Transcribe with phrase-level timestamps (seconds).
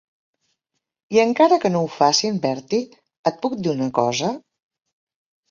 [1.17, 2.81] I encara que no ho facin, Bertie,
[3.33, 4.33] et puc dir una cosa?